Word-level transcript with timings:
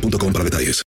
para 0.00 0.44
detalles. 0.44 0.82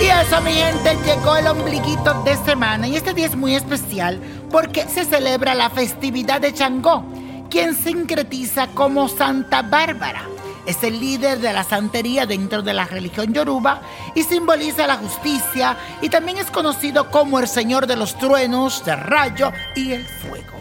Y 0.00 0.04
eso, 0.04 0.40
mi 0.42 0.52
gente, 0.52 0.96
llegó 1.04 1.36
el 1.36 1.46
ombliguito 1.46 2.22
de 2.24 2.36
semana. 2.44 2.88
Y 2.88 2.96
este 2.96 3.14
día 3.14 3.26
es 3.26 3.36
muy 3.36 3.54
especial 3.54 4.20
porque 4.50 4.86
se 4.88 5.04
celebra 5.04 5.54
la 5.54 5.70
festividad 5.70 6.40
de 6.40 6.52
Changó, 6.52 7.04
quien 7.48 7.74
sincretiza 7.74 8.66
como 8.68 9.08
Santa 9.08 9.62
Bárbara. 9.62 10.22
Es 10.66 10.84
el 10.84 11.00
líder 11.00 11.40
de 11.40 11.52
la 11.52 11.64
santería 11.64 12.24
dentro 12.24 12.62
de 12.62 12.72
la 12.72 12.84
religión 12.84 13.32
yoruba 13.32 13.82
y 14.14 14.22
simboliza 14.22 14.86
la 14.86 14.96
justicia 14.96 15.76
y 16.00 16.08
también 16.08 16.38
es 16.38 16.50
conocido 16.50 17.10
como 17.10 17.40
el 17.40 17.48
señor 17.48 17.86
de 17.86 17.96
los 17.96 18.16
truenos, 18.16 18.84
del 18.84 19.00
rayo 19.00 19.52
y 19.74 19.92
el 19.92 20.04
fuego. 20.04 20.52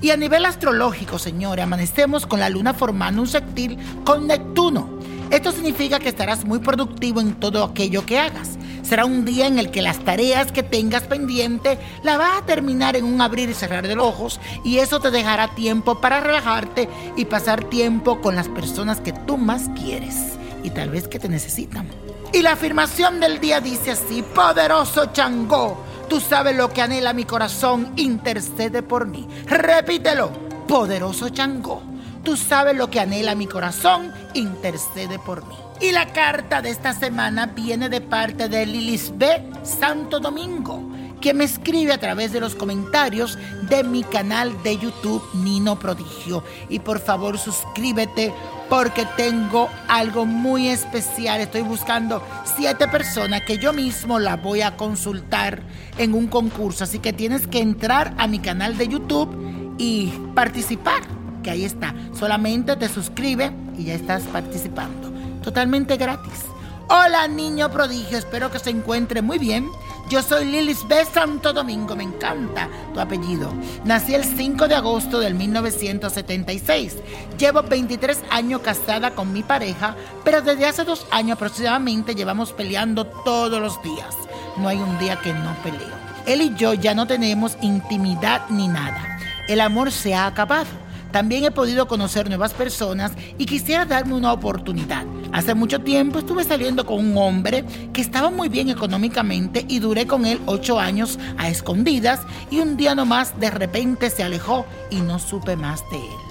Y 0.00 0.10
a 0.10 0.16
nivel 0.16 0.44
astrológico, 0.44 1.18
señores, 1.18 1.64
amanecemos 1.64 2.26
con 2.26 2.40
la 2.40 2.48
luna 2.48 2.74
formando 2.74 3.22
un 3.22 3.28
sextil 3.28 3.78
con 4.04 4.26
Neptuno. 4.26 4.98
Esto 5.30 5.52
significa 5.52 5.98
que 5.98 6.08
estarás 6.08 6.44
muy 6.44 6.60
productivo 6.60 7.20
en 7.20 7.34
todo 7.34 7.64
aquello 7.64 8.06
que 8.06 8.18
hagas. 8.18 8.58
Será 8.88 9.04
un 9.04 9.26
día 9.26 9.46
en 9.46 9.58
el 9.58 9.70
que 9.70 9.82
las 9.82 9.98
tareas 9.98 10.50
que 10.50 10.62
tengas 10.62 11.02
pendiente 11.02 11.78
las 12.02 12.16
vas 12.16 12.38
a 12.38 12.46
terminar 12.46 12.96
en 12.96 13.04
un 13.04 13.20
abrir 13.20 13.50
y 13.50 13.52
cerrar 13.52 13.86
de 13.86 13.94
los 13.94 14.06
ojos 14.06 14.40
y 14.64 14.78
eso 14.78 14.98
te 14.98 15.10
dejará 15.10 15.54
tiempo 15.54 16.00
para 16.00 16.20
relajarte 16.20 16.88
y 17.14 17.26
pasar 17.26 17.64
tiempo 17.64 18.22
con 18.22 18.34
las 18.34 18.48
personas 18.48 19.02
que 19.02 19.12
tú 19.12 19.36
más 19.36 19.68
quieres 19.78 20.38
y 20.62 20.70
tal 20.70 20.88
vez 20.88 21.06
que 21.06 21.18
te 21.18 21.28
necesitan. 21.28 21.86
Y 22.32 22.40
la 22.40 22.52
afirmación 22.52 23.20
del 23.20 23.40
día 23.40 23.60
dice 23.60 23.90
así, 23.90 24.22
poderoso 24.22 25.12
Changó, 25.12 25.84
tú 26.08 26.18
sabes 26.18 26.56
lo 26.56 26.70
que 26.70 26.80
anhela 26.80 27.12
mi 27.12 27.26
corazón, 27.26 27.92
intercede 27.96 28.82
por 28.82 29.06
mí. 29.06 29.28
Repítelo, 29.44 30.30
poderoso 30.66 31.28
Changó, 31.28 31.82
tú 32.24 32.38
sabes 32.38 32.74
lo 32.74 32.88
que 32.88 33.00
anhela 33.00 33.34
mi 33.34 33.46
corazón, 33.46 34.14
intercede 34.32 35.18
por 35.18 35.46
mí. 35.46 35.67
Y 35.80 35.92
la 35.92 36.06
carta 36.12 36.60
de 36.60 36.70
esta 36.70 36.92
semana 36.92 37.46
viene 37.46 37.88
de 37.88 38.00
parte 38.00 38.48
de 38.48 38.66
Lilisbeth 38.66 39.64
Santo 39.64 40.18
Domingo, 40.18 40.90
que 41.20 41.32
me 41.32 41.44
escribe 41.44 41.92
a 41.92 41.98
través 41.98 42.32
de 42.32 42.40
los 42.40 42.56
comentarios 42.56 43.38
de 43.68 43.84
mi 43.84 44.02
canal 44.02 44.60
de 44.64 44.76
YouTube 44.76 45.22
Nino 45.34 45.78
Prodigio. 45.78 46.42
Y 46.68 46.80
por 46.80 46.98
favor 46.98 47.38
suscríbete 47.38 48.34
porque 48.68 49.06
tengo 49.16 49.68
algo 49.86 50.26
muy 50.26 50.66
especial. 50.66 51.40
Estoy 51.40 51.62
buscando 51.62 52.24
siete 52.56 52.88
personas 52.88 53.42
que 53.42 53.58
yo 53.58 53.72
mismo 53.72 54.18
las 54.18 54.42
voy 54.42 54.62
a 54.62 54.76
consultar 54.76 55.62
en 55.96 56.12
un 56.12 56.26
concurso. 56.26 56.82
Así 56.82 56.98
que 56.98 57.12
tienes 57.12 57.46
que 57.46 57.60
entrar 57.60 58.14
a 58.18 58.26
mi 58.26 58.40
canal 58.40 58.76
de 58.76 58.88
YouTube 58.88 59.76
y 59.78 60.12
participar. 60.34 61.02
Que 61.44 61.50
ahí 61.50 61.64
está. 61.64 61.94
Solamente 62.18 62.74
te 62.74 62.88
suscribe 62.88 63.52
y 63.78 63.84
ya 63.84 63.94
estás 63.94 64.24
participando 64.24 65.17
totalmente 65.42 65.96
gratis. 65.96 66.44
Hola 66.88 67.28
niño 67.28 67.70
prodigio, 67.70 68.16
espero 68.16 68.50
que 68.50 68.58
se 68.58 68.70
encuentre 68.70 69.20
muy 69.20 69.38
bien. 69.38 69.68
Yo 70.08 70.22
soy 70.22 70.46
Lilis 70.46 70.88
B. 70.88 71.04
Santo 71.04 71.52
Domingo, 71.52 71.94
me 71.94 72.04
encanta 72.04 72.66
tu 72.94 73.00
apellido. 73.00 73.52
Nací 73.84 74.14
el 74.14 74.24
5 74.24 74.66
de 74.68 74.74
agosto 74.74 75.20
del 75.20 75.34
1976. 75.34 76.96
Llevo 77.38 77.62
23 77.62 78.20
años 78.30 78.62
casada 78.62 79.10
con 79.10 79.34
mi 79.34 79.42
pareja, 79.42 79.94
pero 80.24 80.40
desde 80.40 80.64
hace 80.64 80.84
dos 80.84 81.06
años 81.10 81.36
aproximadamente 81.36 82.14
llevamos 82.14 82.54
peleando 82.54 83.06
todos 83.06 83.60
los 83.60 83.82
días. 83.82 84.16
No 84.56 84.68
hay 84.68 84.78
un 84.78 84.98
día 84.98 85.20
que 85.20 85.34
no 85.34 85.54
peleo. 85.62 85.94
Él 86.24 86.40
y 86.40 86.54
yo 86.54 86.72
ya 86.72 86.94
no 86.94 87.06
tenemos 87.06 87.58
intimidad 87.60 88.48
ni 88.48 88.66
nada. 88.66 89.18
El 89.46 89.60
amor 89.60 89.92
se 89.92 90.14
ha 90.14 90.24
acabado. 90.24 90.70
También 91.12 91.44
he 91.44 91.50
podido 91.50 91.86
conocer 91.86 92.28
nuevas 92.28 92.54
personas 92.54 93.12
y 93.36 93.44
quisiera 93.44 93.84
darme 93.84 94.14
una 94.14 94.32
oportunidad. 94.32 95.04
Hace 95.32 95.54
mucho 95.54 95.80
tiempo 95.80 96.18
estuve 96.18 96.44
saliendo 96.44 96.86
con 96.86 96.98
un 96.98 97.16
hombre 97.16 97.64
que 97.92 98.00
estaba 98.00 98.30
muy 98.30 98.48
bien 98.48 98.70
económicamente 98.70 99.64
y 99.68 99.78
duré 99.78 100.06
con 100.06 100.24
él 100.24 100.40
ocho 100.46 100.80
años 100.80 101.18
a 101.36 101.48
escondidas 101.48 102.20
y 102.50 102.60
un 102.60 102.76
día 102.76 102.94
nomás 102.94 103.38
de 103.38 103.50
repente 103.50 104.10
se 104.10 104.22
alejó 104.22 104.64
y 104.90 105.00
no 105.00 105.18
supe 105.18 105.56
más 105.56 105.82
de 105.90 105.98
él. 105.98 106.28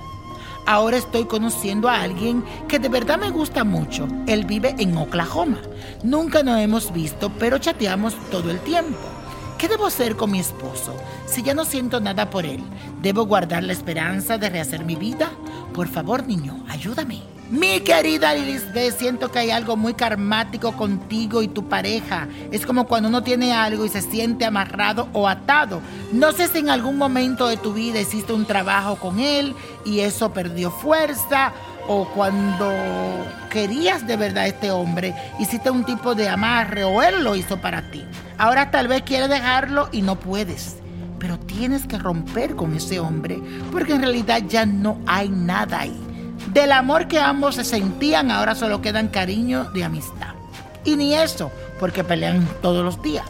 Ahora 0.65 0.97
estoy 0.97 1.25
conociendo 1.25 1.87
a 1.87 2.01
alguien 2.01 2.43
que 2.67 2.79
de 2.79 2.89
verdad 2.89 3.17
me 3.17 3.29
gusta 3.29 3.63
mucho. 3.63 4.05
Él 4.27 4.45
vive 4.45 4.75
en 4.79 4.97
Oklahoma. 4.97 5.61
Nunca 6.03 6.43
nos 6.43 6.59
hemos 6.59 6.91
visto, 6.91 7.31
pero 7.39 7.57
chateamos 7.57 8.15
todo 8.31 8.51
el 8.51 8.59
tiempo. 8.59 8.99
¿Qué 9.57 9.69
debo 9.69 9.85
hacer 9.85 10.17
con 10.17 10.31
mi 10.31 10.39
esposo 10.39 10.93
si 11.25 11.41
ya 11.41 11.53
no 11.53 11.63
siento 11.63 12.01
nada 12.01 12.29
por 12.29 12.45
él? 12.45 12.61
¿Debo 13.01 13.25
guardar 13.25 13.63
la 13.63 13.73
esperanza 13.73 14.37
de 14.37 14.49
rehacer 14.49 14.83
mi 14.83 14.95
vida? 14.95 15.31
Por 15.73 15.87
favor, 15.87 16.27
niño, 16.27 16.65
ayúdame. 16.67 17.36
Mi 17.49 17.79
querida 17.79 18.33
Lisbeth, 18.33 18.97
siento 18.97 19.31
que 19.31 19.39
hay 19.39 19.51
algo 19.51 19.77
muy 19.77 19.93
karmático 19.93 20.73
contigo 20.73 21.41
y 21.41 21.47
tu 21.47 21.69
pareja. 21.69 22.27
Es 22.51 22.65
como 22.65 22.87
cuando 22.87 23.07
uno 23.07 23.23
tiene 23.23 23.53
algo 23.53 23.85
y 23.85 23.89
se 23.89 24.01
siente 24.01 24.43
amarrado 24.43 25.07
o 25.13 25.29
atado. 25.29 25.79
No 26.11 26.33
sé 26.33 26.49
si 26.49 26.57
en 26.57 26.69
algún 26.69 26.97
momento 26.97 27.47
de 27.47 27.55
tu 27.55 27.71
vida 27.71 28.01
hiciste 28.01 28.33
un 28.33 28.45
trabajo 28.45 28.97
con 28.97 29.21
él 29.21 29.55
y 29.85 30.01
eso 30.01 30.33
perdió 30.33 30.71
fuerza 30.71 31.53
o 31.87 32.09
cuando 32.09 32.69
querías 33.49 34.05
de 34.05 34.17
verdad 34.17 34.43
a 34.43 34.47
este 34.47 34.71
hombre, 34.71 35.15
hiciste 35.39 35.69
un 35.69 35.85
tipo 35.85 36.15
de 36.15 36.27
amarre 36.27 36.83
o 36.83 37.01
él 37.01 37.23
lo 37.23 37.37
hizo 37.37 37.61
para 37.61 37.81
ti. 37.91 38.03
Ahora 38.37 38.71
tal 38.71 38.89
vez 38.89 39.03
quieres 39.03 39.29
dejarlo 39.29 39.87
y 39.93 40.01
no 40.01 40.19
puedes, 40.19 40.75
pero 41.17 41.39
tienes 41.39 41.87
que 41.87 41.97
romper 41.97 42.57
con 42.57 42.75
ese 42.75 42.99
hombre 42.99 43.39
porque 43.71 43.93
en 43.93 44.01
realidad 44.01 44.43
ya 44.49 44.65
no 44.65 44.99
hay 45.05 45.29
nada 45.29 45.79
ahí. 45.79 46.06
Del 46.53 46.71
amor 46.71 47.07
que 47.07 47.19
ambos 47.19 47.55
se 47.55 47.63
sentían, 47.63 48.31
ahora 48.31 48.55
solo 48.55 48.81
quedan 48.81 49.09
cariño 49.09 49.65
de 49.71 49.83
amistad. 49.83 50.33
Y 50.85 50.95
ni 50.95 51.13
eso, 51.13 51.51
porque 51.79 52.03
pelean 52.03 52.47
todos 52.61 52.83
los 52.83 53.01
días. 53.01 53.25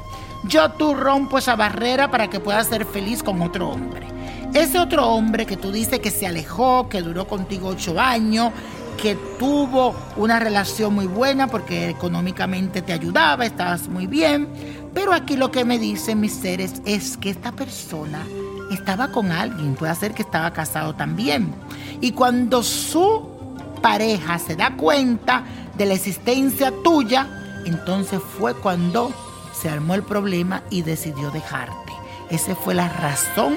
Yo 0.47 0.69
tú 0.71 0.93
rompo 0.93 1.39
esa 1.39 1.55
barrera 1.55 2.11
para 2.11 2.29
que 2.29 2.39
puedas 2.39 2.67
ser 2.67 2.85
feliz 2.85 3.23
con 3.23 3.41
otro 3.41 3.69
hombre. 3.69 4.07
Ese 4.53 4.79
otro 4.79 5.07
hombre 5.07 5.45
que 5.45 5.57
tú 5.57 5.71
dices 5.71 5.99
que 5.99 6.11
se 6.11 6.27
alejó, 6.27 6.87
que 6.89 7.01
duró 7.01 7.27
contigo 7.27 7.69
ocho 7.69 7.99
años, 7.99 8.51
que 9.01 9.15
tuvo 9.39 9.95
una 10.15 10.39
relación 10.39 10.93
muy 10.93 11.07
buena 11.07 11.47
porque 11.47 11.89
económicamente 11.89 12.81
te 12.81 12.93
ayudaba, 12.93 13.45
estabas 13.45 13.87
muy 13.87 14.07
bien. 14.07 14.47
Pero 14.93 15.13
aquí 15.13 15.37
lo 15.37 15.51
que 15.51 15.65
me 15.65 15.79
dicen 15.79 16.19
mis 16.19 16.33
seres 16.33 16.81
es 16.85 17.17
que 17.17 17.29
esta 17.29 17.51
persona 17.51 18.25
estaba 18.75 19.09
con 19.09 19.31
alguien, 19.31 19.75
puede 19.75 19.95
ser 19.95 20.13
que 20.13 20.23
estaba 20.23 20.51
casado 20.51 20.95
también. 20.95 21.53
Y 22.01 22.11
cuando 22.11 22.63
su 22.63 23.27
pareja 23.81 24.39
se 24.39 24.55
da 24.55 24.75
cuenta 24.75 25.43
de 25.77 25.85
la 25.85 25.93
existencia 25.93 26.73
tuya, 26.83 27.27
entonces 27.65 28.21
fue 28.37 28.53
cuando 28.55 29.11
se 29.53 29.69
armó 29.69 29.95
el 29.95 30.03
problema 30.03 30.63
y 30.69 30.81
decidió 30.81 31.31
dejarte. 31.31 31.93
Esa 32.29 32.55
fue 32.55 32.73
la 32.75 32.89
razón 32.89 33.55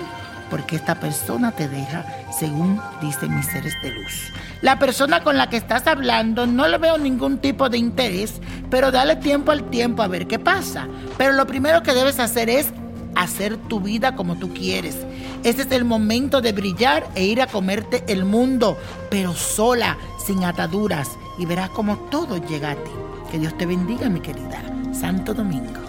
por 0.50 0.66
qué 0.66 0.76
esta 0.76 0.96
persona 0.96 1.52
te 1.52 1.68
deja, 1.68 2.04
según 2.36 2.80
dicen 3.00 3.34
mis 3.36 3.46
seres 3.46 3.74
de 3.82 3.90
luz. 3.90 4.32
La 4.62 4.78
persona 4.78 5.22
con 5.22 5.38
la 5.38 5.48
que 5.48 5.56
estás 5.56 5.86
hablando 5.86 6.46
no 6.46 6.68
le 6.68 6.76
veo 6.78 6.98
ningún 6.98 7.38
tipo 7.38 7.70
de 7.70 7.78
interés, 7.78 8.40
pero 8.68 8.90
dale 8.90 9.16
tiempo 9.16 9.52
al 9.52 9.70
tiempo 9.70 10.02
a 10.02 10.08
ver 10.08 10.26
qué 10.26 10.38
pasa. 10.38 10.88
Pero 11.16 11.32
lo 11.32 11.46
primero 11.46 11.82
que 11.82 11.94
debes 11.94 12.18
hacer 12.18 12.50
es 12.50 12.72
hacer 13.14 13.56
tu 13.56 13.80
vida 13.80 14.16
como 14.16 14.36
tú 14.36 14.52
quieres. 14.52 14.96
Este 15.42 15.62
es 15.62 15.72
el 15.72 15.84
momento 15.84 16.40
de 16.40 16.52
brillar 16.52 17.08
e 17.14 17.24
ir 17.24 17.40
a 17.42 17.46
comerte 17.46 18.04
el 18.08 18.24
mundo, 18.24 18.76
pero 19.10 19.34
sola, 19.34 19.96
sin 20.24 20.44
ataduras, 20.44 21.10
y 21.38 21.46
verás 21.46 21.70
como 21.70 21.96
todo 22.10 22.36
llega 22.36 22.72
a 22.72 22.74
ti. 22.74 22.90
Que 23.30 23.38
Dios 23.38 23.56
te 23.56 23.66
bendiga, 23.66 24.08
mi 24.08 24.20
querida. 24.20 24.62
Santo 24.92 25.32
Domingo. 25.32 25.80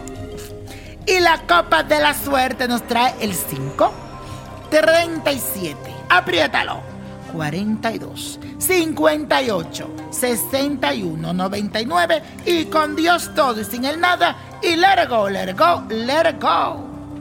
Y 1.06 1.20
la 1.20 1.42
copa 1.48 1.84
de 1.84 2.00
la 2.00 2.14
suerte 2.14 2.68
nos 2.68 2.84
trae 2.84 3.16
el 3.20 3.34
5, 3.34 3.92
37, 4.70 5.76
apriétalo, 6.10 6.82
42, 7.34 8.40
58, 8.60 9.90
61, 10.12 11.34
99 11.34 12.24
y 12.46 12.66
con 12.66 12.96
Dios 12.96 13.32
todo 13.36 13.60
y 13.60 13.66
sin 13.66 13.86
el 13.86 14.00
nada 14.00 14.36
y 14.62 14.76
let 14.76 15.04
it 15.04 15.10
go, 15.10 15.28
let 15.28 15.50
it 15.50 15.58
go, 15.58 15.84
let 15.90 16.40
go. 16.40 16.91